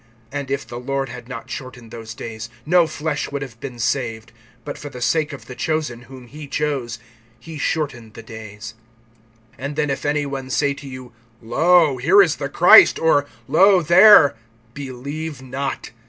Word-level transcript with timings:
(20)And 0.31 0.49
if 0.49 0.65
the 0.65 0.79
Lord 0.79 1.09
had 1.09 1.27
not 1.29 1.51
shortened 1.51 1.91
those 1.91 2.15
days, 2.15 2.49
no 2.65 2.87
flesh 2.87 3.31
would 3.31 3.43
have 3.43 3.59
been 3.59 3.77
saved; 3.77 4.31
but 4.65 4.75
for 4.75 4.89
the 4.89 4.99
sake 4.99 5.31
of 5.31 5.45
the 5.45 5.53
chosen, 5.53 6.01
whom 6.09 6.25
he 6.25 6.47
chose, 6.47 6.97
he 7.39 7.59
shortened 7.59 8.15
the 8.15 8.23
days. 8.23 8.73
(21)And 9.59 9.75
then 9.75 9.91
if 9.91 10.03
any 10.03 10.25
one 10.25 10.49
say 10.49 10.73
to 10.73 10.87
you: 10.87 11.13
Lo, 11.39 11.97
here 11.97 12.19
is 12.19 12.37
the 12.37 12.49
Christ, 12.49 12.97
or 12.97 13.27
Lo, 13.47 13.83
there, 13.83 14.35
believe 14.73 15.39
not. 15.43 15.91